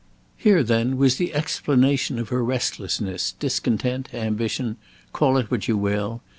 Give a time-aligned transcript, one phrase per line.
[0.35, 4.77] Here, then, was the explanation of her restlessness, discontent, ambition,
[5.13, 6.23] call it what you will.